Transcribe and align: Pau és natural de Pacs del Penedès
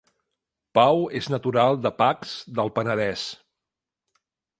Pau 0.77 1.01
és 1.19 1.27
natural 1.33 1.77
de 1.83 1.91
Pacs 1.99 2.31
del 2.61 2.73
Penedès 2.79 3.27